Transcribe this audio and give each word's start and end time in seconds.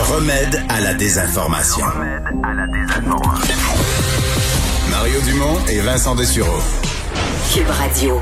Le 0.00 0.14
remède 0.14 0.62
à 0.70 0.80
la 0.80 0.94
désinformation. 0.94 1.84
Mario 4.90 5.20
Dumont 5.26 5.58
et 5.68 5.80
Vincent 5.80 6.14
Dessureau. 6.14 6.58
Cube 7.52 7.68
Radio. 7.68 8.18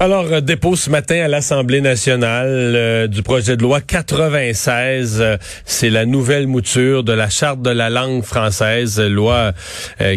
Alors, 0.00 0.24
euh, 0.32 0.40
dépôt 0.40 0.74
ce 0.74 0.88
matin 0.88 1.20
à 1.22 1.28
l'Assemblée 1.28 1.82
nationale 1.82 2.48
euh, 2.48 3.06
du 3.08 3.22
projet 3.22 3.58
de 3.58 3.62
loi 3.62 3.82
96. 3.82 5.18
Euh, 5.20 5.36
c'est 5.66 5.90
la 5.90 6.06
nouvelle 6.06 6.46
mouture 6.46 7.04
de 7.04 7.12
la 7.12 7.28
Charte 7.28 7.60
de 7.60 7.70
la 7.70 7.90
langue 7.90 8.22
française, 8.22 8.98
loi 8.98 9.52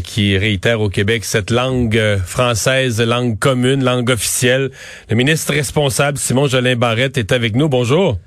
qui 0.05 0.37
réitère 0.37 0.79
au 0.79 0.87
Québec 0.87 1.25
cette 1.25 1.51
langue 1.51 1.99
française, 2.25 3.01
langue 3.01 3.37
commune, 3.37 3.83
langue 3.83 4.09
officielle. 4.11 4.71
Le 5.09 5.17
ministre 5.17 5.53
responsable, 5.53 6.17
Simon 6.17 6.47
Jolin 6.47 6.77
Barrette, 6.77 7.17
est 7.17 7.33
avec 7.33 7.53
nous. 7.53 7.67
Bonjour. 7.67 8.17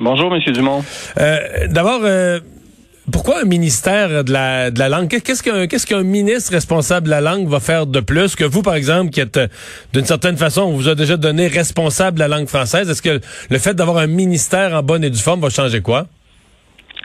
Bonjour, 0.00 0.30
Monsieur 0.30 0.52
Dumont. 0.52 0.84
D'abord, 1.68 2.00
pourquoi 3.10 3.42
un 3.42 3.44
ministère 3.44 4.24
de 4.24 4.32
la, 4.32 4.70
langue? 4.88 5.08
Qu'est-ce 5.08 5.42
qu'un 5.42 5.66
qu'est-ce 5.66 5.86
qu'un 5.86 6.02
ministre 6.02 6.52
responsable 6.52 7.06
de 7.06 7.10
la 7.10 7.20
langue 7.20 7.48
va 7.48 7.60
faire 7.60 7.86
de 7.86 8.00
plus 8.00 8.34
que 8.34 8.44
vous, 8.44 8.62
par 8.62 8.74
exemple, 8.74 9.10
qui 9.10 9.20
êtes 9.20 9.38
d'une 9.92 10.04
certaine 10.04 10.36
façon, 10.36 10.62
on 10.62 10.72
vous 10.72 10.88
a 10.88 10.94
déjà 10.94 11.16
donné 11.16 11.46
responsable 11.46 12.16
de 12.16 12.20
la 12.20 12.28
langue 12.28 12.48
française? 12.48 12.90
Est-ce 12.90 13.02
que 13.02 13.20
le 13.48 13.58
fait 13.58 13.74
d'avoir 13.74 13.98
un 13.98 14.08
ministère 14.08 14.74
en 14.74 14.82
bonne 14.82 15.04
et 15.04 15.10
due 15.10 15.20
forme 15.20 15.40
va 15.40 15.50
changer 15.50 15.80
quoi? 15.82 16.08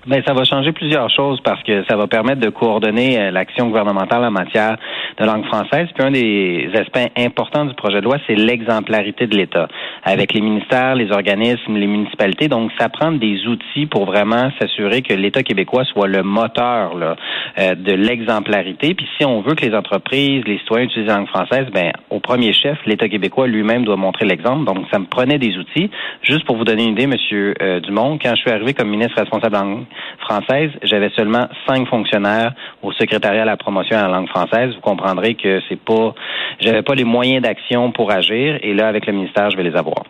Ben, 0.07 0.23
ça 0.25 0.33
va 0.33 0.43
changer 0.45 0.71
plusieurs 0.71 1.11
choses 1.11 1.39
parce 1.41 1.61
que 1.61 1.83
ça 1.85 1.95
va 1.95 2.07
permettre 2.07 2.41
de 2.41 2.49
coordonner 2.49 3.19
euh, 3.19 3.29
l'action 3.29 3.67
gouvernementale 3.67 4.25
en 4.25 4.31
matière 4.31 4.77
de 5.19 5.25
langue 5.25 5.45
française. 5.45 5.89
Puis 5.93 6.03
un 6.03 6.09
des 6.09 6.71
aspects 6.73 7.11
importants 7.15 7.65
du 7.65 7.75
projet 7.75 7.99
de 7.99 8.05
loi, 8.05 8.17
c'est 8.25 8.33
l'exemplarité 8.33 9.27
de 9.27 9.37
l'État 9.37 9.67
avec 10.03 10.33
les 10.33 10.41
ministères, 10.41 10.95
les 10.95 11.11
organismes, 11.11 11.75
les 11.75 11.85
municipalités. 11.85 12.47
Donc, 12.47 12.71
ça 12.79 12.89
prend 12.89 13.11
des 13.11 13.45
outils 13.45 13.85
pour 13.85 14.05
vraiment 14.05 14.49
s'assurer 14.59 15.03
que 15.03 15.13
l'État 15.13 15.43
québécois 15.43 15.83
soit 15.85 16.07
le 16.07 16.23
moteur 16.23 16.95
là, 16.97 17.15
euh, 17.59 17.75
de 17.75 17.93
l'exemplarité. 17.93 18.95
Puis 18.95 19.07
si 19.19 19.25
on 19.25 19.41
veut 19.41 19.53
que 19.53 19.63
les 19.63 19.75
entreprises, 19.75 20.43
les 20.47 20.57
citoyens 20.57 20.85
utilisent 20.85 21.09
la 21.09 21.17
langue 21.17 21.27
française, 21.27 21.67
ben 21.71 21.91
au 22.09 22.19
premier 22.19 22.53
chef, 22.53 22.79
l'État 22.87 23.07
québécois 23.07 23.45
lui-même 23.45 23.85
doit 23.85 23.97
montrer 23.97 24.25
l'exemple. 24.25 24.65
Donc, 24.65 24.87
ça 24.91 24.97
me 24.97 25.05
prenait 25.05 25.37
des 25.37 25.57
outils. 25.57 25.91
Juste 26.23 26.45
pour 26.45 26.57
vous 26.57 26.65
donner 26.65 26.85
une 26.85 26.93
idée, 26.93 27.05
Monsieur 27.05 27.53
euh, 27.61 27.79
Dumont, 27.81 28.17
quand 28.19 28.31
je 28.35 28.41
suis 28.41 28.51
arrivé 28.51 28.73
comme 28.73 28.89
ministre 28.89 29.19
responsable 29.19 29.55
langue 29.55 29.85
française, 30.31 30.71
j'avais 30.83 31.09
seulement 31.15 31.47
cinq 31.67 31.87
fonctionnaires 31.87 32.53
au 32.81 32.91
secrétariat 32.93 33.41
à 33.41 33.45
la 33.45 33.57
promotion 33.57 33.97
à 33.97 34.03
la 34.03 34.07
langue 34.07 34.29
française. 34.29 34.73
Vous 34.75 34.81
comprendrez 34.81 35.35
que 35.35 35.59
c'est 35.67 35.79
pas, 35.79 36.13
j'avais 36.59 36.83
pas 36.83 36.95
les 36.95 37.03
moyens 37.03 37.41
d'action 37.41 37.91
pour 37.91 38.11
agir. 38.11 38.57
Et 38.61 38.73
là, 38.73 38.87
avec 38.87 39.05
le 39.05 39.13
ministère, 39.13 39.49
je 39.51 39.57
vais 39.57 39.63
les 39.63 39.75
avoir. 39.75 40.03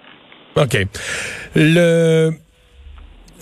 OK. 0.55 0.77
Le 1.55 2.31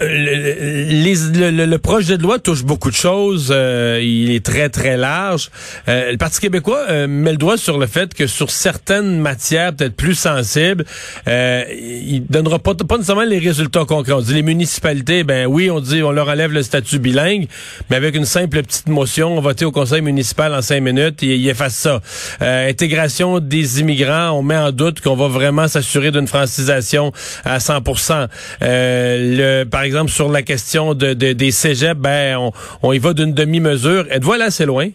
le, 0.01 1.65
le, 1.65 1.77
projet 1.77 2.17
de 2.17 2.23
loi 2.23 2.39
touche 2.39 2.63
beaucoup 2.63 2.89
de 2.89 2.95
choses. 2.95 3.49
Euh, 3.51 3.99
il 4.01 4.31
est 4.31 4.45
très, 4.45 4.69
très 4.69 4.97
large. 4.97 5.49
Euh, 5.87 6.11
le 6.11 6.17
Parti 6.17 6.39
québécois 6.39 6.85
euh, 6.89 7.07
met 7.07 7.31
le 7.31 7.37
doigt 7.37 7.57
sur 7.57 7.77
le 7.77 7.87
fait 7.87 8.13
que 8.13 8.27
sur 8.27 8.49
certaines 8.49 9.19
matières 9.19 9.73
peut-être 9.73 9.95
plus 9.95 10.15
sensibles, 10.15 10.85
il 11.27 12.23
donnera 12.29 12.59
pas, 12.59 12.75
pas 12.75 12.95
nécessairement 12.95 13.23
les 13.23 13.39
résultats 13.39 13.85
concrets. 13.85 14.13
On 14.13 14.21
dit 14.21 14.33
les 14.33 14.41
municipalités, 14.41 15.23
ben 15.23 15.47
oui, 15.47 15.69
on 15.69 15.79
dit 15.79 16.01
on 16.03 16.11
leur 16.11 16.29
enlève 16.29 16.51
le 16.51 16.63
statut 16.63 16.99
bilingue, 16.99 17.47
mais 17.89 17.95
avec 17.95 18.15
une 18.15 18.25
simple 18.25 18.61
petite 18.63 18.87
motion, 18.87 19.37
on 19.37 19.41
vote 19.41 19.61
au 19.63 19.71
conseil 19.71 20.01
municipal 20.01 20.53
en 20.53 20.61
cinq 20.61 20.81
minutes, 20.81 21.21
et 21.23 21.35
il 21.35 21.47
efface 21.49 21.75
ça. 21.75 22.01
intégration 22.41 23.39
des 23.39 23.79
immigrants, 23.79 24.31
on 24.31 24.43
met 24.43 24.57
en 24.57 24.71
doute 24.71 25.01
qu'on 25.01 25.15
va 25.15 25.27
vraiment 25.27 25.67
s'assurer 25.67 26.11
d'une 26.11 26.27
francisation 26.27 27.11
à 27.43 27.59
100 27.59 27.79
le, 28.61 29.63
par 29.65 29.83
exemple, 29.89 30.11
sur 30.11 30.29
la 30.29 30.43
question 30.43 30.93
de, 30.93 31.13
des 31.13 31.51
cégeps, 31.51 31.99
ben, 31.99 32.51
on, 32.83 32.93
y 32.93 32.99
va 32.99 33.13
d'une 33.13 33.33
demi-mesure. 33.33 34.05
Êtes-vous 34.11 34.33
là 34.33 34.45
assez 34.45 34.65
loin? 34.65 34.89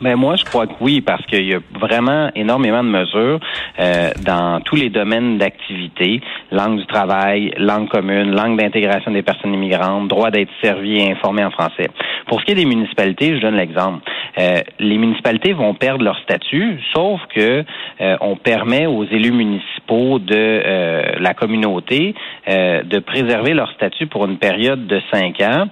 Ben 0.00 0.16
moi, 0.16 0.36
je 0.36 0.44
crois 0.44 0.66
que 0.66 0.72
oui, 0.80 1.02
parce 1.02 1.24
qu'il 1.26 1.44
y 1.44 1.54
a 1.54 1.58
vraiment 1.78 2.30
énormément 2.34 2.82
de 2.82 2.88
mesures 2.88 3.38
euh, 3.78 4.10
dans 4.24 4.60
tous 4.62 4.76
les 4.76 4.88
domaines 4.88 5.36
d'activité 5.36 6.22
langue 6.50 6.78
du 6.78 6.86
travail, 6.86 7.52
langue 7.58 7.88
commune, 7.88 8.30
langue 8.30 8.58
d'intégration 8.58 9.10
des 9.10 9.22
personnes 9.22 9.52
immigrantes, 9.52 10.08
droit 10.08 10.30
d'être 10.30 10.48
servi 10.62 11.00
et 11.00 11.12
informé 11.12 11.44
en 11.44 11.50
français. 11.50 11.88
Pour 12.28 12.40
ce 12.40 12.46
qui 12.46 12.52
est 12.52 12.54
des 12.54 12.64
municipalités, 12.64 13.36
je 13.36 13.42
donne 13.42 13.56
l'exemple. 13.56 14.00
Euh, 14.38 14.62
les 14.78 14.96
municipalités 14.96 15.52
vont 15.52 15.74
perdre 15.74 16.02
leur 16.02 16.18
statut, 16.20 16.80
sauf 16.94 17.20
que 17.34 17.64
euh, 18.00 18.16
on 18.22 18.36
permet 18.36 18.86
aux 18.86 19.04
élus 19.04 19.32
municipaux 19.32 19.69
de 19.90 20.22
euh, 20.30 21.02
la 21.18 21.34
communauté 21.34 22.14
de 22.46 22.98
préserver 22.98 23.54
leur 23.54 23.70
statut 23.72 24.06
pour 24.06 24.24
une 24.24 24.38
période 24.38 24.86
de 24.86 25.00
cinq 25.12 25.40
ans, 25.40 25.66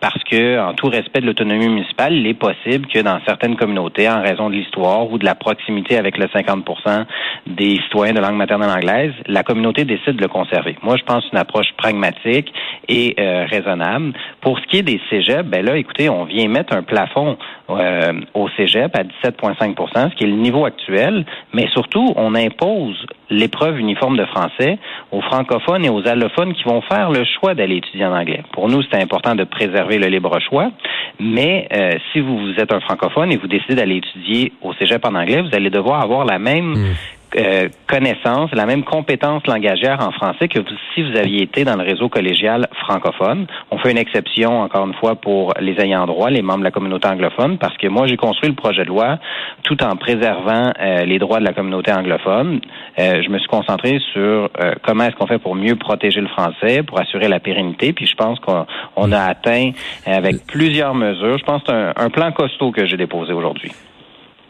parce 0.00 0.22
que 0.24 0.60
en 0.60 0.74
tout 0.74 0.88
respect 0.88 1.20
de 1.20 1.26
l'autonomie 1.26 1.68
municipale, 1.68 2.14
il 2.14 2.26
est 2.26 2.34
possible 2.34 2.86
que 2.86 3.00
dans 3.00 3.20
certaines 3.26 3.56
communautés, 3.56 4.08
en 4.08 4.22
raison 4.22 4.50
de 4.50 4.54
l'histoire 4.54 5.10
ou 5.10 5.18
de 5.18 5.24
la 5.24 5.34
proximité 5.34 5.96
avec 5.96 6.18
le 6.18 6.26
50% 6.26 7.04
des 7.46 7.76
citoyens 7.84 8.14
de 8.14 8.20
langue 8.20 8.36
maternelle 8.36 8.70
anglaise, 8.70 9.12
la 9.26 9.42
communauté 9.42 9.84
décide 9.84 10.16
de 10.16 10.22
le 10.22 10.28
conserver. 10.28 10.76
Moi, 10.82 10.96
je 10.96 11.04
pense 11.04 11.24
une 11.32 11.38
approche 11.38 11.72
pragmatique 11.76 12.52
et 12.88 13.14
raisonnable. 13.18 14.12
Pour 14.40 14.58
ce 14.58 14.66
qui 14.66 14.78
est 14.78 14.82
des 14.82 15.00
cégeps, 15.10 15.44
ben 15.44 15.64
là, 15.64 15.76
écoutez, 15.76 16.08
on 16.08 16.24
vient 16.24 16.48
mettre 16.48 16.74
un 16.74 16.82
plafond 16.82 17.36
euh, 17.70 18.12
au 18.34 18.48
cégep 18.56 18.96
à 18.96 19.04
17,5% 19.04 20.10
ce 20.10 20.14
qui 20.16 20.24
est 20.24 20.26
le 20.26 20.34
niveau 20.34 20.64
actuel, 20.64 21.24
mais 21.52 21.68
surtout, 21.68 22.12
on 22.16 22.34
impose 22.34 23.06
l'épreuve 23.28 23.78
uniforme 23.78 24.16
de 24.16 24.24
français 24.24 24.78
aux 25.12 25.20
francophones 25.20 25.84
et 25.84 25.88
aux 25.88 26.06
allophones 26.08 26.52
qui 26.54 26.64
vont 26.64 26.80
faire 26.82 27.10
le 27.10 27.24
choix 27.24 27.54
d'aller 27.54 27.76
étudier 27.76 28.06
en 28.06 28.16
anglais. 28.16 28.42
Pour 28.52 28.68
nous, 28.68 28.82
c'est 28.82 29.00
important 29.00 29.19
de 29.36 29.44
préserver 29.44 29.98
le 29.98 30.06
libre 30.08 30.38
choix, 30.40 30.70
mais 31.18 31.68
euh, 31.72 31.92
si 32.12 32.20
vous, 32.20 32.52
êtes 32.58 32.72
un 32.72 32.80
francophone 32.80 33.32
et 33.32 33.36
vous 33.36 33.46
décidez 33.46 33.74
d'aller 33.74 33.96
étudier 33.96 34.52
au 34.62 34.72
cégep 34.74 35.04
en 35.04 35.14
anglais, 35.14 35.42
vous 35.42 35.54
allez 35.54 35.70
devoir 35.70 36.02
avoir 36.02 36.24
la 36.24 36.38
même 36.38 36.72
hmm. 36.72 36.94
Euh, 37.36 37.68
connaissance, 37.86 38.50
la 38.52 38.66
même 38.66 38.82
compétence 38.82 39.46
langagière 39.46 39.98
en 40.00 40.10
français 40.10 40.48
que 40.48 40.58
si 40.94 41.02
vous 41.02 41.16
aviez 41.16 41.42
été 41.42 41.64
dans 41.64 41.76
le 41.76 41.84
réseau 41.84 42.08
collégial 42.08 42.68
francophone. 42.84 43.46
On 43.70 43.78
fait 43.78 43.92
une 43.92 43.98
exception, 43.98 44.60
encore 44.62 44.86
une 44.86 44.94
fois, 44.94 45.14
pour 45.14 45.54
les 45.60 45.80
ayants 45.80 46.06
droit, 46.06 46.30
les 46.30 46.42
membres 46.42 46.60
de 46.60 46.64
la 46.64 46.70
communauté 46.72 47.06
anglophone, 47.06 47.58
parce 47.58 47.76
que 47.76 47.86
moi, 47.86 48.06
j'ai 48.08 48.16
construit 48.16 48.48
le 48.48 48.56
projet 48.56 48.82
de 48.82 48.88
loi 48.88 49.18
tout 49.62 49.80
en 49.84 49.94
préservant 49.96 50.72
euh, 50.80 51.04
les 51.04 51.18
droits 51.18 51.38
de 51.38 51.44
la 51.44 51.52
communauté 51.52 51.92
anglophone. 51.92 52.60
Euh, 52.98 53.22
je 53.22 53.28
me 53.28 53.38
suis 53.38 53.48
concentré 53.48 54.00
sur 54.12 54.50
comment 54.82 55.04
est-ce 55.04 55.16
qu'on 55.16 55.26
fait 55.26 55.38
pour 55.38 55.54
mieux 55.54 55.76
protéger 55.76 56.20
le 56.20 56.28
français, 56.28 56.82
pour 56.82 56.98
assurer 56.98 57.28
la 57.28 57.38
pérennité, 57.38 57.92
puis 57.92 58.06
je 58.06 58.16
pense 58.16 58.40
qu'on 58.40 59.12
a 59.12 59.20
atteint 59.20 59.70
avec 60.06 60.46
plusieurs 60.46 60.94
mesures. 60.94 61.38
Je 61.38 61.44
pense 61.44 61.62
c'est 61.66 61.72
un 61.72 62.10
plan 62.10 62.32
costaud 62.32 62.72
que 62.72 62.86
j'ai 62.86 62.96
déposé 62.96 63.32
aujourd'hui. 63.32 63.72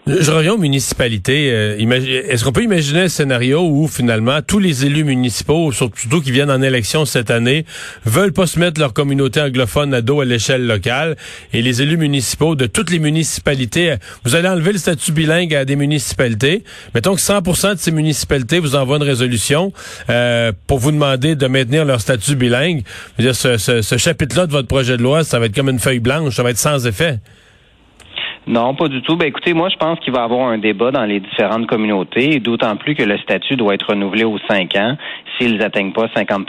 Je 0.06 0.30
reviens 0.30 0.54
aux 0.54 0.58
municipalités. 0.58 1.50
Euh, 1.52 1.76
est-ce 2.28 2.42
qu'on 2.42 2.52
peut 2.52 2.62
imaginer 2.62 3.02
un 3.02 3.08
scénario 3.08 3.60
où 3.68 3.86
finalement 3.86 4.40
tous 4.40 4.58
les 4.58 4.86
élus 4.86 5.04
municipaux, 5.04 5.72
surtout 5.72 6.22
qui 6.22 6.32
viennent 6.32 6.50
en 6.50 6.62
élection 6.62 7.04
cette 7.04 7.30
année, 7.30 7.66
veulent 8.06 8.32
pas 8.32 8.46
se 8.46 8.58
mettre 8.58 8.80
leur 8.80 8.94
communauté 8.94 9.42
anglophone 9.42 9.92
à 9.92 10.00
dos 10.00 10.22
à 10.22 10.24
l'échelle 10.24 10.66
locale? 10.66 11.16
Et 11.52 11.60
les 11.60 11.82
élus 11.82 11.98
municipaux 11.98 12.54
de 12.54 12.66
toutes 12.66 12.90
les 12.90 12.98
municipalités, 12.98 13.96
vous 14.24 14.34
allez 14.34 14.48
enlever 14.48 14.72
le 14.72 14.78
statut 14.78 15.12
bilingue 15.12 15.54
à 15.54 15.66
des 15.66 15.76
municipalités. 15.76 16.64
Mettons 16.94 17.14
que 17.14 17.20
100% 17.20 17.74
de 17.74 17.78
ces 17.78 17.92
municipalités 17.92 18.58
vous 18.58 18.76
envoient 18.76 18.96
une 18.96 19.02
résolution 19.02 19.70
euh, 20.08 20.52
pour 20.66 20.78
vous 20.78 20.92
demander 20.92 21.36
de 21.36 21.46
maintenir 21.46 21.84
leur 21.84 22.00
statut 22.00 22.36
bilingue. 22.36 22.82
Je 23.18 23.22
veux 23.22 23.32
dire, 23.32 23.36
ce, 23.36 23.82
ce 23.82 23.96
chapitre-là 23.98 24.46
de 24.46 24.52
votre 24.52 24.68
projet 24.68 24.96
de 24.96 25.02
loi, 25.02 25.24
ça 25.24 25.38
va 25.38 25.46
être 25.46 25.54
comme 25.54 25.68
une 25.68 25.78
feuille 25.78 26.00
blanche, 26.00 26.36
ça 26.36 26.42
va 26.42 26.50
être 26.50 26.58
sans 26.58 26.86
effet. 26.86 27.18
Non, 28.46 28.74
pas 28.74 28.88
du 28.88 29.02
tout. 29.02 29.16
Ben, 29.16 29.28
écoutez, 29.28 29.52
moi, 29.52 29.68
je 29.68 29.76
pense 29.76 29.98
qu'il 30.00 30.12
va 30.12 30.20
y 30.20 30.24
avoir 30.24 30.48
un 30.48 30.58
débat 30.58 30.90
dans 30.90 31.04
les 31.04 31.20
différentes 31.20 31.66
communautés, 31.66 32.40
d'autant 32.40 32.76
plus 32.76 32.94
que 32.94 33.02
le 33.02 33.18
statut 33.18 33.56
doit 33.56 33.74
être 33.74 33.90
renouvelé 33.90 34.24
aux 34.24 34.38
cinq 34.48 34.76
ans 34.76 34.96
s'ils 35.36 35.58
n'atteignent 35.58 35.92
pas 35.92 36.06
50 36.14 36.48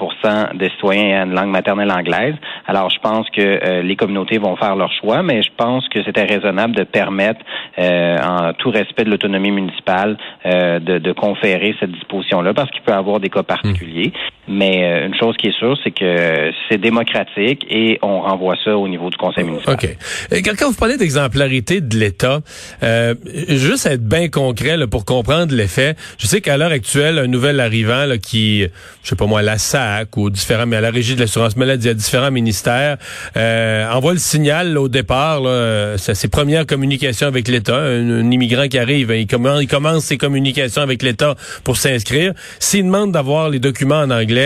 des 0.55 0.69
citoyens 0.69 1.03
ayant 1.03 1.25
une 1.25 1.33
langue 1.33 1.49
maternelle 1.49 1.91
anglaise. 1.91 2.35
Alors, 2.65 2.89
je 2.89 2.99
pense 2.99 3.29
que 3.29 3.41
euh, 3.41 3.81
les 3.81 3.95
communautés 3.95 4.37
vont 4.37 4.55
faire 4.55 4.75
leur 4.75 4.91
choix, 4.93 5.21
mais 5.21 5.43
je 5.43 5.49
pense 5.55 5.87
que 5.89 6.03
c'était 6.03 6.23
raisonnable 6.23 6.75
de 6.75 6.83
permettre, 6.83 7.41
euh, 7.77 8.17
en 8.17 8.53
tout 8.53 8.69
respect 8.69 9.03
de 9.03 9.09
l'autonomie 9.09 9.51
municipale, 9.51 10.17
euh, 10.45 10.79
de, 10.79 10.97
de, 10.97 11.11
conférer 11.11 11.75
cette 11.79 11.91
disposition-là, 11.91 12.53
parce 12.53 12.69
qu'il 12.71 12.81
peut 12.81 12.91
y 12.91 12.95
avoir 12.95 13.19
des 13.19 13.29
cas 13.29 13.43
particuliers. 13.43 14.13
Mais 14.51 14.83
euh, 14.83 15.07
une 15.07 15.15
chose 15.15 15.37
qui 15.37 15.47
est 15.47 15.57
sûre, 15.57 15.77
c'est 15.81 15.91
que 15.91 16.51
c'est 16.67 16.77
démocratique 16.77 17.65
et 17.69 17.99
on 18.01 18.19
renvoie 18.19 18.55
ça 18.61 18.75
au 18.75 18.87
niveau 18.89 19.09
du 19.09 19.15
conseil 19.15 19.45
municipal. 19.45 19.75
OK. 19.75 19.97
Quand, 20.43 20.51
quand 20.59 20.69
vous 20.69 20.77
parlez 20.77 20.97
d'exemplarité 20.97 21.79
de 21.79 21.95
l'État, 21.95 22.41
euh, 22.83 23.15
juste 23.47 23.85
être 23.85 24.03
bien 24.03 24.27
concret 24.27 24.75
là, 24.75 24.87
pour 24.87 25.05
comprendre 25.05 25.55
l'effet, 25.55 25.95
je 26.17 26.27
sais 26.27 26.41
qu'à 26.41 26.57
l'heure 26.57 26.71
actuelle, 26.71 27.17
un 27.17 27.27
nouvel 27.27 27.61
arrivant 27.61 28.05
là, 28.05 28.17
qui, 28.17 28.63
je 29.03 29.09
sais 29.09 29.15
pas 29.15 29.25
moi, 29.25 29.41
la 29.41 29.57
SAC 29.57 30.17
ou 30.17 30.29
différents, 30.29 30.65
mais 30.65 30.75
à 30.75 30.81
la 30.81 30.91
Régie 30.91 31.15
de 31.15 31.21
l'assurance 31.21 31.55
maladie, 31.55 31.87
à 31.87 31.93
différents 31.93 32.31
ministères, 32.31 32.97
euh, 33.37 33.89
envoie 33.89 34.11
le 34.11 34.19
signal 34.19 34.73
là, 34.73 34.81
au 34.81 34.89
départ, 34.89 35.39
là, 35.39 35.97
ses 35.97 36.27
premières 36.27 36.65
communications 36.65 37.27
avec 37.27 37.47
l'État. 37.47 37.77
Un, 37.77 38.29
immigrant 38.31 38.67
qui 38.67 38.77
arrive, 38.77 39.13
il 39.15 39.27
commence, 39.27 39.61
il 39.61 39.67
commence 39.67 40.03
ses 40.03 40.17
communications 40.17 40.81
avec 40.81 41.03
l'État 41.03 41.35
pour 41.63 41.77
s'inscrire. 41.77 42.33
S'il 42.59 42.83
demande 42.85 43.13
d'avoir 43.13 43.49
les 43.49 43.59
documents 43.59 44.01
en 44.01 44.11
anglais, 44.11 44.40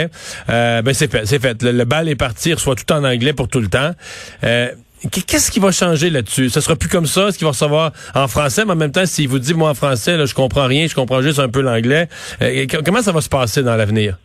euh, 0.49 0.81
ben 0.81 0.93
c'est 0.93 1.11
fait, 1.11 1.25
c'est 1.25 1.39
fait. 1.39 1.61
Le, 1.63 1.83
bal 1.85 2.09
est 2.09 2.15
parti, 2.15 2.53
reçoit 2.53 2.75
tout 2.75 2.91
en 2.91 3.03
anglais 3.03 3.33
pour 3.33 3.47
tout 3.47 3.59
le 3.59 3.67
temps. 3.67 3.91
Euh, 4.43 4.69
Qu'est-ce 5.11 5.51
qui 5.51 5.59
va 5.59 5.71
changer 5.71 6.09
là-dessus? 6.09 6.49
Ce 6.49 6.61
sera 6.61 6.75
plus 6.75 6.89
comme 6.89 7.05
ça? 7.05 7.27
Est-ce 7.27 7.37
qu'il 7.37 7.45
va 7.45 7.51
recevoir 7.51 7.91
en 8.15 8.27
français? 8.27 8.65
Mais 8.65 8.71
en 8.71 8.75
même 8.75 8.91
temps, 8.91 9.05
s'il 9.05 9.27
vous 9.27 9.37
dit, 9.37 9.53
moi, 9.53 9.69
en 9.69 9.75
français, 9.75 10.17
là, 10.17 10.25
je 10.25 10.33
comprends 10.33 10.65
rien, 10.65 10.87
je 10.87 10.95
comprends 10.95 11.21
juste 11.21 11.37
un 11.37 11.49
peu 11.49 11.61
l'anglais. 11.61 12.09
Euh, 12.41 12.65
comment 12.83 13.03
ça 13.03 13.11
va 13.11 13.21
se 13.21 13.29
passer 13.29 13.61
dans 13.61 13.75
l'avenir? 13.75 14.17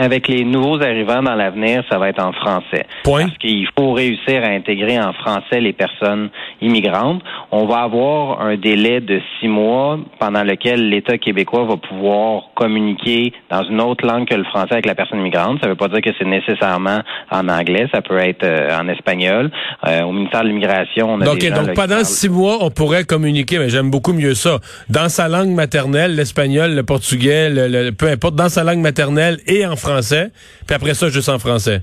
Avec 0.00 0.28
les 0.28 0.44
nouveaux 0.44 0.80
arrivants 0.80 1.24
dans 1.24 1.34
l'avenir, 1.34 1.82
ça 1.90 1.98
va 1.98 2.08
être 2.08 2.24
en 2.24 2.32
français. 2.32 2.86
Point. 3.02 3.26
Parce 3.26 3.38
qu'il 3.38 3.66
faut 3.76 3.92
réussir 3.92 4.44
à 4.44 4.46
intégrer 4.46 4.96
en 4.96 5.12
français 5.12 5.60
les 5.60 5.72
personnes 5.72 6.30
immigrantes. 6.62 7.20
On 7.50 7.66
va 7.66 7.78
avoir 7.78 8.40
un 8.40 8.56
délai 8.56 9.00
de 9.00 9.20
six 9.40 9.48
mois 9.48 9.98
pendant 10.20 10.44
lequel 10.44 10.88
l'État 10.88 11.18
québécois 11.18 11.64
va 11.64 11.76
pouvoir 11.78 12.44
communiquer 12.54 13.32
dans 13.50 13.64
une 13.64 13.80
autre 13.80 14.06
langue 14.06 14.28
que 14.28 14.36
le 14.36 14.44
français 14.44 14.74
avec 14.74 14.86
la 14.86 14.94
personne 14.94 15.18
immigrante. 15.18 15.58
Ça 15.60 15.66
ne 15.66 15.72
veut 15.72 15.76
pas 15.76 15.88
dire 15.88 16.00
que 16.00 16.10
c'est 16.16 16.24
nécessairement 16.24 17.00
en 17.32 17.48
anglais. 17.48 17.88
Ça 17.92 18.00
peut 18.00 18.18
être 18.18 18.44
euh, 18.44 18.78
en 18.78 18.86
espagnol. 18.86 19.50
Euh, 19.84 20.02
au 20.02 20.12
ministère 20.12 20.44
de 20.44 20.48
l'immigration, 20.48 21.14
on 21.14 21.20
a 21.22 21.24
donc, 21.24 21.40
donc 21.40 21.74
pendant 21.74 22.04
six 22.04 22.28
mois, 22.28 22.58
on 22.60 22.70
pourrait 22.70 23.02
communiquer. 23.02 23.58
Mais 23.58 23.68
j'aime 23.68 23.90
beaucoup 23.90 24.12
mieux 24.12 24.34
ça. 24.34 24.58
Dans 24.88 25.08
sa 25.08 25.26
langue 25.26 25.50
maternelle, 25.50 26.14
l'espagnol, 26.14 26.76
le 26.76 26.84
portugais, 26.84 27.50
le, 27.50 27.90
peu 27.90 28.06
importe, 28.06 28.36
dans 28.36 28.48
sa 28.48 28.62
langue 28.62 28.78
maternelle 28.78 29.38
et 29.48 29.66
en 29.66 29.74
français 29.74 29.87
français, 29.88 30.30
puis 30.66 30.74
après 30.74 30.94
ça, 30.94 31.08
juste 31.08 31.28
en 31.28 31.38
français. 31.38 31.82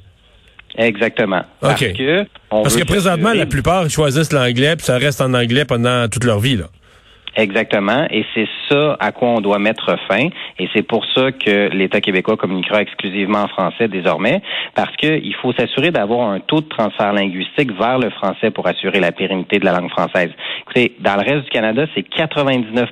Exactement. 0.78 1.44
Parce 1.62 1.80
que, 1.80 2.26
Parce 2.50 2.76
que 2.76 2.84
présentement, 2.84 3.34
la 3.34 3.46
plupart 3.46 3.90
choisissent 3.90 4.34
l'anglais, 4.34 4.76
puis 4.76 4.86
ça 4.86 4.98
reste 4.98 5.22
en 5.22 5.34
anglais 5.34 5.66
pendant 5.66 6.08
toute 6.10 6.26
leur 6.26 6.40
vie. 6.40 6.58
Là. 6.58 6.66
Exactement. 7.36 8.06
Et 8.10 8.26
c'est 8.34 8.48
ça 8.70 8.96
à 9.00 9.12
quoi 9.12 9.30
on 9.30 9.42
doit 9.42 9.60
mettre 9.60 9.96
fin. 10.08 10.28
Et 10.60 10.70
c'est 10.74 10.84
pour 10.84 11.06
ça 11.14 11.32
que 11.32 11.70
l'État 11.70 12.02
québécois 12.02 12.38
communiquera 12.38 12.82
exclusivement 12.82 13.44
en 13.44 13.48
français 13.48 13.88
désormais, 13.88 14.42
parce 14.74 14.96
qu'il 14.98 15.36
faut 15.42 15.54
s'assurer 15.54 15.92
d'avoir 15.92 16.30
un 16.30 16.40
taux 16.40 16.62
de 16.62 16.68
transfert 16.68 17.14
linguistique 17.14 17.72
vers 17.78 18.00
le 18.00 18.10
français 18.10 18.52
pour 18.52 18.68
assurer 18.68 19.00
la 19.00 19.12
pérennité 19.12 19.60
de 19.60 19.66
la 19.66 19.74
langue 19.74 19.90
française. 19.90 20.32
Écoutez, 20.62 20.94
dans 21.00 21.16
le 21.16 21.22
reste 21.22 21.46
du 21.46 21.50
Canada, 21.50 21.86
c'est 21.94 22.04
99 22.04 22.90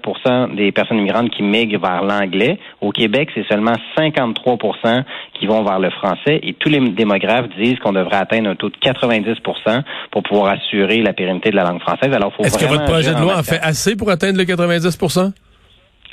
des 0.56 0.72
personnes 0.72 0.98
immigrantes 0.98 1.30
qui 1.32 1.44
migrent 1.44 1.80
vers 1.80 2.04
l'anglais. 2.04 2.60
Au 2.82 2.92
Québec, 2.92 3.30
c'est 3.34 3.48
seulement 3.48 3.76
53 3.98 4.58
qui 5.40 5.48
vont 5.48 5.64
vers 5.64 5.80
le 5.80 5.90
français. 5.90 6.40
Et 6.44 6.54
tous 6.54 6.70
les 6.70 6.80
démographes 6.80 7.48
disent 7.58 7.80
qu'on 7.80 7.94
devrait 7.94 8.18
atteindre 8.18 8.50
un 8.50 8.56
taux 8.56 8.70
de 8.70 8.78
90 8.78 9.36
pour 10.12 10.24
pouvoir 10.24 10.54
assurer 10.54 11.02
la 11.02 11.14
pérennité 11.14 11.50
de 11.52 11.56
la 11.56 11.64
langue 11.64 11.82
française. 11.82 12.14
Alors, 12.14 12.34
faut 12.34 12.44
Est-ce 12.44 12.58
que 12.58 12.66
votre 12.66 12.86
projet 12.86 13.14
de 13.14 13.20
loi 13.20 13.38
en 13.38 13.44
fait 13.44 13.60
assez 13.62 13.96
pour 13.96 14.10
atteindre 14.10 14.33
le 14.38 14.46
90 14.46 14.98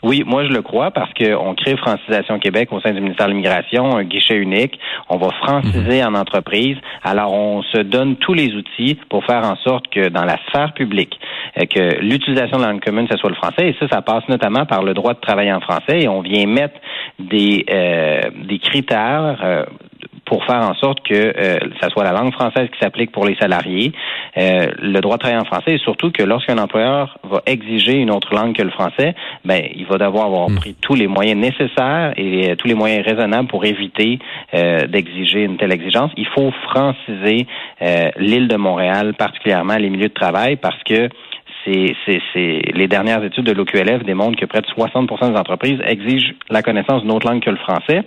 oui, 0.03 0.23
moi 0.27 0.45
je 0.45 0.49
le 0.49 0.63
crois 0.63 0.91
parce 0.91 1.13
qu'on 1.13 1.55
crée 1.55 1.77
Francisation 1.77 2.39
Québec 2.39 2.71
au 2.73 2.81
sein 2.81 2.93
du 2.93 3.01
ministère 3.01 3.27
de 3.27 3.33
l'Immigration, 3.33 3.97
un 3.97 4.05
guichet 4.05 4.37
unique. 4.37 4.79
On 5.11 5.19
va 5.19 5.31
franciser 5.31 6.01
mhm. 6.01 6.15
en 6.15 6.19
entreprise. 6.19 6.77
Alors 7.03 7.35
on 7.35 7.63
se 7.63 7.79
donne 7.79 8.17
tous 8.17 8.33
les 8.33 8.55
outils 8.55 8.99
pour 9.11 9.25
faire 9.25 9.45
en 9.45 9.57
sorte 9.57 9.89
que 9.89 10.09
dans 10.09 10.25
la 10.25 10.39
sphère 10.49 10.73
publique, 10.73 11.21
euh, 11.59 11.67
que 11.67 12.01
l'utilisation 12.01 12.57
de 12.57 12.63
la 12.63 12.71
langue 12.71 12.83
commune, 12.83 13.09
ce 13.11 13.17
soit 13.19 13.29
le 13.29 13.37
français. 13.37 13.69
Et 13.69 13.77
ça, 13.79 13.89
ça 13.89 14.01
passe 14.01 14.27
notamment 14.29 14.65
par 14.65 14.83
le 14.83 14.95
droit 14.95 15.13
de 15.13 15.21
travailler 15.21 15.53
en 15.53 15.61
français. 15.61 16.01
Et 16.01 16.09
on 16.09 16.23
vient 16.23 16.47
mettre 16.47 16.81
des, 17.19 17.67
euh, 17.71 18.23
des 18.49 18.59
critères 18.59 19.41
euh, 19.45 19.65
pour 20.31 20.45
faire 20.45 20.63
en 20.63 20.75
sorte 20.75 21.01
que 21.03 21.13
euh, 21.13 21.59
ça 21.81 21.89
soit 21.89 22.05
la 22.05 22.13
langue 22.13 22.33
française 22.33 22.69
qui 22.73 22.79
s'applique 22.79 23.11
pour 23.11 23.27
les 23.27 23.35
salariés, 23.35 23.91
euh, 24.39 24.69
le 24.81 25.01
droit 25.01 25.17
de 25.17 25.23
travailler 25.23 25.43
en 25.43 25.45
français 25.45 25.73
et 25.75 25.79
surtout 25.79 26.13
que 26.13 26.23
lorsqu'un 26.23 26.57
employeur 26.59 27.19
va 27.25 27.43
exiger 27.47 27.95
une 27.95 28.13
autre 28.13 28.33
langue 28.33 28.55
que 28.55 28.63
le 28.63 28.71
français, 28.71 29.17
ben 29.45 29.61
il 29.75 29.87
va 29.87 29.99
devoir 29.99 30.27
avoir 30.27 30.49
hmm. 30.49 30.55
pris 30.55 30.77
tous 30.81 30.95
les 30.95 31.09
moyens 31.09 31.41
nécessaires 31.41 32.13
et 32.17 32.53
euh, 32.53 32.55
tous 32.55 32.69
les 32.69 32.75
moyens 32.75 33.05
raisonnables 33.05 33.49
pour 33.49 33.65
éviter 33.65 34.21
d'exiger 34.53 35.43
une 35.45 35.57
telle 35.57 35.73
exigence. 35.73 36.13
Il 36.17 36.27
faut 36.27 36.53
franciser 36.71 37.47
l'île 38.17 38.47
de 38.47 38.57
Montréal, 38.57 39.15
particulièrement 39.15 39.77
les 39.77 39.91
milieux 39.91 40.09
de 40.09 40.15
travail, 40.15 40.57
parce 40.57 40.81
que 40.85 41.09
c'est, 41.65 42.63
les 42.75 42.89
dernières 42.89 43.23
études 43.25 43.45
de 43.45 43.53
l'OQLF 43.53 44.05
démontrent 44.05 44.39
que 44.39 44.47
près 44.47 44.61
de 44.61 44.67
60% 44.67 45.33
des 45.33 45.39
entreprises 45.39 45.79
exigent 45.85 46.33
la 46.49 46.63
connaissance 46.63 47.03
d'une 47.03 47.13
autre 47.13 47.29
langue 47.29 47.43
que 47.43 47.51
le 47.51 47.57
français. 47.57 48.03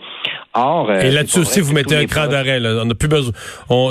Or, 0.53 0.89
euh, 0.89 0.99
et 0.99 1.11
là-dessus 1.11 1.39
aussi, 1.39 1.61
vous 1.61 1.73
mettez 1.73 1.95
un 1.95 2.05
cran 2.05 2.27
d'arrêt. 2.27 2.59
On 2.81 2.85
n'a 2.85 2.95
plus 2.95 3.07
besoin. 3.07 3.33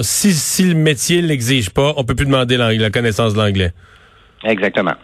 si, 0.03 0.33
si 0.33 0.65
le 0.65 0.75
métier 0.75 1.23
l'exige 1.23 1.71
pas, 1.71 1.93
on 1.97 2.05
peut 2.05 2.15
plus 2.15 2.27
demander 2.27 2.57
la 2.57 2.91
connaissance 2.91 3.35
de 3.35 3.39
l'anglais. 3.39 3.73
Exactement. 4.45 4.95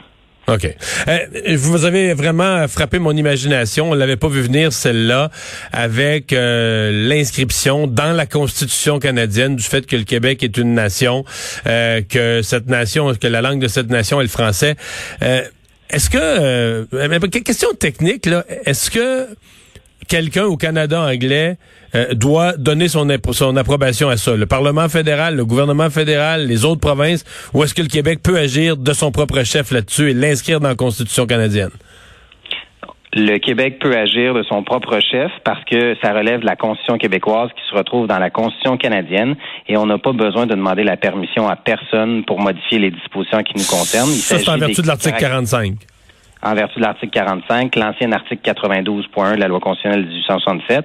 OK. 0.49 0.67
Euh, 1.09 1.19
vous 1.57 1.85
avez 1.85 2.15
vraiment 2.15 2.67
frappé 2.69 2.99
mon 2.99 3.13
imagination. 3.13 3.91
On 3.91 3.95
l'avait 3.95 4.17
pas 4.17 4.29
vu 4.29 4.41
venir, 4.41 4.73
celle-là, 4.73 5.31
avec 5.73 6.33
euh, 6.33 6.91
l'inscription 7.07 7.87
dans 7.87 8.13
la 8.13 8.25
Constitution 8.25 8.99
canadienne 8.99 9.57
du 9.57 9.63
fait 9.63 9.87
que 9.87 9.97
le 9.97 10.05
Québec 10.05 10.43
est 10.43 10.57
une 10.57 10.73
nation, 10.73 11.25
euh, 11.67 12.01
que 12.01 12.41
cette 12.43 12.67
nation, 12.67 13.13
que 13.15 13.27
la 13.27 13.43
langue 13.43 13.61
de 13.61 13.69
cette 13.69 13.91
nation 13.91 14.21
est 14.21 14.25
le 14.25 14.31
français. 14.31 14.77
est-ce 15.21 16.09
que, 16.09 17.39
question 17.41 17.75
technique, 17.75 18.25
là, 18.25 18.45
est-ce 18.65 18.91
que 18.91 19.29
quelqu'un 20.09 20.45
au 20.45 20.57
Canada 20.57 21.01
anglais 21.01 21.57
euh, 21.95 22.15
doit 22.15 22.57
donner 22.57 22.89
son, 22.89 23.07
son 23.33 23.57
approbation 23.57 24.09
à 24.09 24.17
ça. 24.17 24.37
Le 24.37 24.47
Parlement 24.47 24.89
fédéral, 24.89 25.37
le 25.37 25.45
gouvernement 25.45 25.91
fédéral, 25.91 26.47
les 26.47 26.65
autres 26.65 26.81
provinces, 26.81 27.25
ou 27.55 27.63
est-ce 27.63 27.75
que 27.75 27.83
le 27.83 27.89
Québec 27.89 28.21
peut 28.23 28.37
agir 28.37 28.77
de 28.77 28.93
son 28.93 29.13
propre 29.13 29.45
chef 29.45 29.71
là-dessus 29.71 30.11
et 30.11 30.15
l'inscrire 30.15 30.61
dans 30.61 30.69
la 30.69 30.75
Constitution 30.75 31.27
canadienne? 31.27 31.71
Le 33.15 33.39
Québec 33.39 33.79
peut 33.81 33.97
agir 33.97 34.35
de 34.35 34.43
son 34.43 34.63
propre 34.63 35.01
chef 35.01 35.31
parce 35.43 35.65
que 35.65 35.97
ça 36.03 36.13
relève 36.13 36.41
de 36.41 36.47
la 36.47 36.57
Constitution 36.57 36.99
québécoise 36.99 37.49
qui 37.57 37.63
se 37.71 37.75
retrouve 37.75 38.07
dans 38.07 38.19
la 38.19 38.29
Constitution 38.29 38.77
canadienne 38.77 39.35
et 39.67 39.77
on 39.79 39.87
n'a 39.87 39.99
pas 39.99 40.13
besoin 40.13 40.47
de 40.47 40.55
demander 40.55 40.85
la 40.85 40.99
permission 40.99 41.49
à 41.49 41.57
personne 41.57 42.25
pour 42.25 42.39
modifier 42.41 42.79
les 42.79 42.91
dispositions 42.91 43.43
qui 43.43 43.55
nous 43.57 43.65
concernent. 43.65 44.11
ça, 44.11 44.39
c'est 44.39 44.51
en 44.51 44.59
vertu 44.59 44.83
de 44.83 44.87
l'article 44.87 45.19
45 45.19 45.75
en 46.43 46.55
vertu 46.55 46.79
de 46.79 46.85
l'article 46.85 47.13
45, 47.13 47.75
l'ancien 47.77 48.13
article 48.13 48.43
92.1 48.43 49.35
de 49.35 49.41
la 49.41 49.49
loi 49.49 49.61
constitutionnelle 49.61 50.05
de 50.05 50.11
1867, 50.11 50.85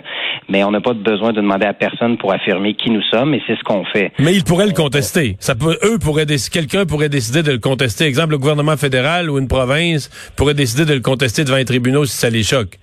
mais 0.50 0.64
on 0.64 0.72
n'a 0.72 0.82
pas 0.82 0.94
besoin 0.94 1.32
de 1.32 1.42
demander 1.42 1.66
à 1.66 1.74
personne 1.74 2.18
pour 2.18 2.34
affirmer 2.34 2.74
qui 2.74 2.90
nous 2.90 3.04
sommes, 3.04 3.34
et 3.34 3.42
c'est 3.48 3.56
ce 3.56 3.64
qu'on 3.64 3.86
fait. 3.86 4.12
Mais 4.20 4.34
ils 4.34 4.44
pourraient 4.44 4.68
le 4.68 4.74
contester. 4.74 5.36
Ça 5.40 5.56
peut, 5.56 5.78
eux 5.84 6.00
pourraient 6.00 6.26
quelqu'un 6.52 6.86
pourrait 6.86 7.10
décider 7.10 7.44
de 7.44 7.52
le 7.52 7.60
contester. 7.60 8.06
Exemple, 8.06 8.32
le 8.32 8.38
gouvernement 8.38 8.78
fédéral 8.78 9.30
ou 9.30 9.38
une 9.38 9.48
province 9.48 10.10
pourrait 10.36 10.54
décider 10.54 10.86
de 10.86 10.94
le 10.94 11.02
contester 11.02 11.44
devant 11.44 11.58
les 11.58 11.66
tribunaux 11.66 12.06
si 12.06 12.18
ça 12.18 12.30
les 12.30 12.44
choque. 12.44 12.80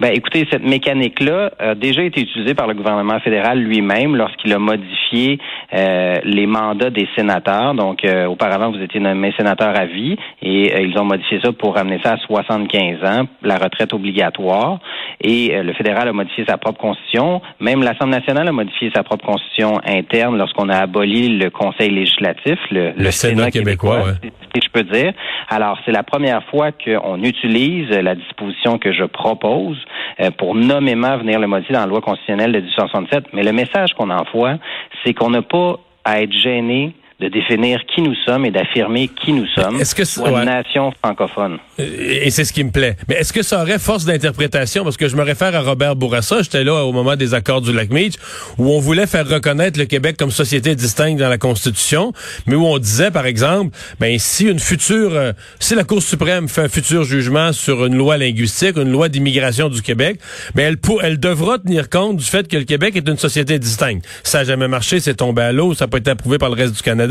Ben, 0.00 0.12
écoutez, 0.14 0.48
cette 0.50 0.64
mécanique-là 0.64 1.50
a 1.58 1.74
déjà 1.74 2.02
été 2.02 2.22
utilisée 2.22 2.54
par 2.54 2.66
le 2.66 2.72
gouvernement 2.72 3.20
fédéral 3.20 3.58
lui-même 3.58 4.16
lorsqu'il 4.16 4.50
a 4.54 4.58
modifié 4.58 5.38
euh, 5.74 6.16
les 6.24 6.46
mandats 6.46 6.88
des 6.88 7.06
sénateurs. 7.14 7.74
Donc, 7.74 8.02
euh, 8.06 8.24
auparavant, 8.24 8.70
vous 8.70 8.80
étiez 8.80 8.98
nommé 8.98 9.30
sénateur 9.36 9.78
à 9.78 9.84
vie 9.84 10.16
et 10.40 10.74
euh, 10.74 10.80
ils 10.80 10.98
ont 10.98 11.04
modifié 11.04 11.38
ça 11.44 11.52
pour 11.52 11.74
ramener 11.74 12.00
ça 12.02 12.14
à 12.14 12.16
75 12.16 13.04
ans, 13.04 13.26
la 13.42 13.58
retraite 13.58 13.92
obligatoire. 13.92 14.78
Et 15.20 15.62
le 15.62 15.74
fédéral 15.74 16.08
a 16.08 16.14
modifié 16.14 16.46
sa 16.48 16.56
propre 16.56 16.80
constitution. 16.80 17.42
Même 17.60 17.82
l'Assemblée 17.82 18.16
nationale 18.16 18.48
a 18.48 18.52
modifié 18.52 18.90
sa 18.94 19.02
propre 19.02 19.26
constitution 19.26 19.78
interne 19.84 20.38
lorsqu'on 20.38 20.70
a 20.70 20.78
aboli 20.78 21.36
le 21.36 21.50
Conseil 21.50 21.90
législatif, 21.90 22.58
le, 22.70 23.10
Sénat, 23.10 23.50
québécois, 23.50 24.14
si 24.22 24.62
je 24.64 24.70
peux 24.72 24.84
dire. 24.84 25.12
Alors, 25.50 25.78
c'est 25.84 25.92
la 25.92 26.04
première 26.04 26.42
fois 26.44 26.70
qu'on 26.72 27.22
utilise 27.22 27.90
la 27.90 28.14
disposition 28.14 28.78
que 28.78 28.94
je 28.94 29.04
propose 29.04 29.76
euh, 29.76 29.89
pour 30.38 30.54
nommément 30.54 31.16
venir 31.18 31.38
le 31.38 31.46
modifier 31.46 31.74
dans 31.74 31.80
la 31.80 31.86
loi 31.86 32.00
constitutionnelle 32.00 32.52
de 32.52 32.60
1867. 32.60 33.32
Mais 33.32 33.42
le 33.42 33.52
message 33.52 33.94
qu'on 33.94 34.10
envoie, 34.10 34.56
c'est 35.04 35.14
qu'on 35.14 35.30
n'a 35.30 35.42
pas 35.42 35.78
à 36.04 36.22
être 36.22 36.32
gêné 36.32 36.94
de 37.20 37.28
définir 37.28 37.80
qui 37.94 38.00
nous 38.00 38.14
sommes 38.24 38.46
et 38.46 38.50
d'affirmer 38.50 39.08
qui 39.08 39.32
nous 39.32 39.46
sommes 39.54 39.78
Est-ce 39.78 39.94
que 39.94 40.02
pour 40.18 40.38
une 40.38 40.46
nation 40.46 40.90
francophone. 41.02 41.58
Et 41.78 42.30
c'est 42.30 42.44
ce 42.44 42.52
qui 42.52 42.64
me 42.64 42.70
plaît. 42.70 42.96
Mais 43.08 43.16
est-ce 43.16 43.32
que 43.32 43.42
ça 43.42 43.60
aurait 43.60 43.78
force 43.78 44.06
d'interprétation? 44.06 44.84
Parce 44.84 44.96
que 44.96 45.06
je 45.06 45.16
me 45.16 45.22
réfère 45.22 45.54
à 45.54 45.60
Robert 45.60 45.96
Bourassa, 45.96 46.40
j'étais 46.42 46.64
là 46.64 46.84
au 46.84 46.92
moment 46.92 47.16
des 47.16 47.34
accords 47.34 47.60
du 47.60 47.72
lac 47.72 47.90
Meach, 47.90 48.14
où 48.56 48.70
on 48.70 48.80
voulait 48.80 49.06
faire 49.06 49.28
reconnaître 49.28 49.78
le 49.78 49.84
Québec 49.84 50.16
comme 50.18 50.30
société 50.30 50.74
distincte 50.74 51.20
dans 51.20 51.28
la 51.28 51.36
Constitution, 51.36 52.12
mais 52.46 52.54
où 52.54 52.64
on 52.64 52.78
disait, 52.78 53.10
par 53.10 53.26
exemple, 53.26 53.76
ben 53.98 54.18
si 54.18 54.46
une 54.46 54.58
future, 54.58 55.10
euh, 55.12 55.32
si 55.58 55.74
la 55.74 55.84
Cour 55.84 56.02
suprême 56.02 56.48
fait 56.48 56.62
un 56.62 56.68
futur 56.68 57.04
jugement 57.04 57.52
sur 57.52 57.84
une 57.84 57.96
loi 57.96 58.16
linguistique, 58.16 58.76
une 58.76 58.92
loi 58.92 59.10
d'immigration 59.10 59.68
du 59.68 59.82
Québec, 59.82 60.18
ben 60.54 60.66
elle, 60.66 60.96
elle 61.02 61.20
devra 61.20 61.58
tenir 61.58 61.90
compte 61.90 62.16
du 62.16 62.24
fait 62.24 62.48
que 62.48 62.56
le 62.56 62.64
Québec 62.64 62.96
est 62.96 63.08
une 63.08 63.18
société 63.18 63.58
distincte. 63.58 64.06
Ça 64.22 64.38
n'a 64.38 64.44
jamais 64.44 64.68
marché, 64.68 65.00
c'est 65.00 65.14
tombé 65.14 65.42
à 65.42 65.52
l'eau, 65.52 65.74
ça 65.74 65.84
n'a 65.84 65.88
pas 65.88 65.98
été 65.98 66.10
approuvé 66.10 66.38
par 66.38 66.48
le 66.48 66.54
reste 66.54 66.76
du 66.76 66.82
Canada. 66.82 67.09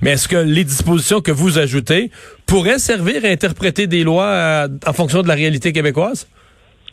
Mais 0.00 0.12
est-ce 0.12 0.28
que 0.28 0.36
les 0.36 0.64
dispositions 0.64 1.20
que 1.20 1.32
vous 1.32 1.58
ajoutez 1.58 2.10
pourraient 2.46 2.78
servir 2.78 3.24
à 3.24 3.28
interpréter 3.28 3.86
des 3.86 4.04
lois 4.04 4.26
euh, 4.26 4.68
en 4.86 4.92
fonction 4.92 5.22
de 5.22 5.28
la 5.28 5.34
réalité 5.34 5.72
québécoise? 5.72 6.28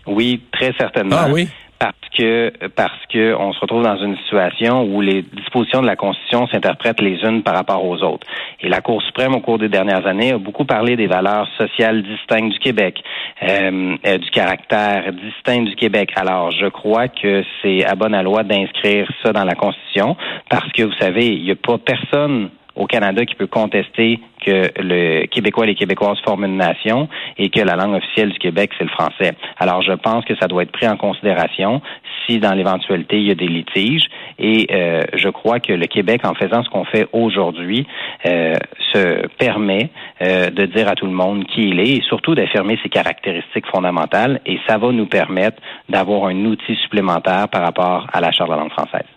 Oui, 0.07 0.41
très 0.51 0.73
certainement. 0.77 1.15
Ah 1.19 1.29
oui? 1.29 1.47
Parce 1.81 1.95
que 2.15 2.67
parce 2.75 3.05
que 3.11 3.33
on 3.33 3.53
se 3.53 3.59
retrouve 3.59 3.81
dans 3.81 3.97
une 3.97 4.15
situation 4.17 4.83
où 4.83 5.01
les 5.01 5.23
dispositions 5.23 5.81
de 5.81 5.87
la 5.87 5.95
Constitution 5.95 6.45
s'interprètent 6.47 7.01
les 7.01 7.19
unes 7.23 7.41
par 7.41 7.55
rapport 7.55 7.83
aux 7.83 8.03
autres. 8.03 8.27
Et 8.59 8.69
la 8.69 8.81
Cour 8.81 9.01
suprême, 9.01 9.33
au 9.33 9.39
cours 9.39 9.57
des 9.57 9.67
dernières 9.67 10.05
années, 10.05 10.33
a 10.33 10.37
beaucoup 10.37 10.65
parlé 10.65 10.95
des 10.95 11.07
valeurs 11.07 11.47
sociales 11.57 12.03
distinctes 12.03 12.53
du 12.53 12.59
Québec, 12.59 13.01
euh, 13.41 13.95
euh, 14.05 14.17
du 14.19 14.29
caractère 14.29 15.11
distinct 15.11 15.63
du 15.63 15.75
Québec. 15.75 16.11
Alors, 16.15 16.51
je 16.51 16.67
crois 16.67 17.07
que 17.07 17.43
c'est 17.63 17.83
à 17.83 17.95
bonne 17.95 18.21
loi 18.21 18.43
d'inscrire 18.43 19.11
ça 19.23 19.33
dans 19.33 19.43
la 19.43 19.55
Constitution, 19.55 20.15
parce 20.51 20.71
que 20.73 20.83
vous 20.83 20.97
savez, 20.99 21.29
il 21.29 21.43
n'y 21.43 21.51
a 21.51 21.55
pas 21.55 21.79
personne 21.79 22.51
au 22.75 22.87
Canada 22.87 23.25
qui 23.25 23.35
peut 23.35 23.47
contester 23.47 24.19
que 24.45 24.71
le 24.79 25.25
Québécois 25.27 25.65
et 25.65 25.67
les 25.67 25.75
Québécoises 25.75 26.17
forment 26.25 26.45
une 26.45 26.57
nation 26.57 27.07
et 27.37 27.49
que 27.49 27.59
la 27.59 27.75
langue 27.75 27.95
officielle 27.95 28.31
du 28.31 28.39
Québec, 28.39 28.71
c'est 28.77 28.83
le 28.83 28.89
français. 28.89 29.33
Alors, 29.59 29.81
je 29.81 29.93
pense 29.93 30.25
que 30.25 30.33
ça 30.39 30.47
doit 30.47 30.63
être 30.63 30.71
pris 30.71 30.87
en 30.87 30.97
considération 30.97 31.81
si, 32.27 32.39
dans 32.39 32.53
l'éventualité, 32.53 33.17
il 33.17 33.27
y 33.27 33.31
a 33.31 33.35
des 33.35 33.47
litiges. 33.47 34.05
Et 34.39 34.67
euh, 34.71 35.01
je 35.13 35.29
crois 35.29 35.59
que 35.59 35.73
le 35.73 35.85
Québec, 35.87 36.21
en 36.23 36.33
faisant 36.33 36.63
ce 36.63 36.69
qu'on 36.69 36.85
fait 36.85 37.07
aujourd'hui, 37.13 37.85
euh, 38.25 38.55
se 38.93 39.27
permet 39.37 39.89
euh, 40.21 40.49
de 40.49 40.65
dire 40.65 40.87
à 40.87 40.95
tout 40.95 41.05
le 41.05 41.11
monde 41.11 41.45
qui 41.45 41.69
il 41.69 41.79
est 41.79 41.97
et 41.97 42.01
surtout 42.07 42.35
d'affirmer 42.35 42.79
ses 42.83 42.89
caractéristiques 42.89 43.67
fondamentales. 43.67 44.41
Et 44.45 44.59
ça 44.67 44.77
va 44.77 44.91
nous 44.91 45.07
permettre 45.07 45.61
d'avoir 45.89 46.25
un 46.25 46.45
outil 46.45 46.75
supplémentaire 46.83 47.47
par 47.49 47.61
rapport 47.61 48.07
à 48.11 48.21
la 48.21 48.31
Charte 48.31 48.49
de 48.49 48.55
la 48.55 48.61
langue 48.61 48.71
française. 48.71 49.07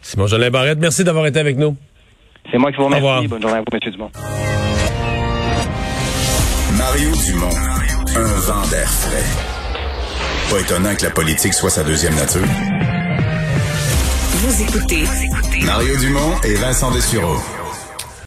Simon 0.00 0.26
Jolin 0.26 0.50
Barrette, 0.50 0.78
merci 0.80 1.04
d'avoir 1.04 1.26
été 1.26 1.38
avec 1.38 1.56
nous. 1.56 1.76
C'est 2.50 2.58
moi 2.58 2.70
qui 2.70 2.78
vous 2.78 2.84
remercie. 2.84 3.28
Bonne 3.28 3.42
journée 3.42 3.58
à 3.58 3.60
vous, 3.60 3.66
M. 3.72 3.92
Dumont. 3.92 4.10
Mario 6.76 7.10
Dumont, 7.26 7.56
un 8.16 8.40
vent 8.40 8.66
d'air 8.70 8.88
frais. 8.88 9.24
Pas 10.50 10.60
étonnant 10.60 10.94
que 10.96 11.04
la 11.04 11.10
politique 11.10 11.54
soit 11.54 11.70
sa 11.70 11.84
deuxième 11.84 12.14
nature. 12.14 12.46
Vous 14.42 14.62
écoutez 14.62 15.04
Mario 15.64 15.96
Dumont 15.98 16.40
et 16.44 16.54
Vincent 16.54 16.90
Dessureau. 16.90 17.36